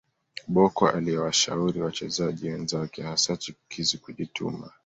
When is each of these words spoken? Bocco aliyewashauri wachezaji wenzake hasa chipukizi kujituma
Bocco 0.47 0.87
aliyewashauri 0.89 1.81
wachezaji 1.81 2.49
wenzake 2.49 3.01
hasa 3.01 3.37
chipukizi 3.37 3.97
kujituma 3.97 4.71